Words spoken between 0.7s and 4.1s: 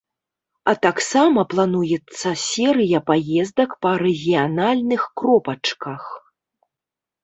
А таксама плануецца серыя паездак па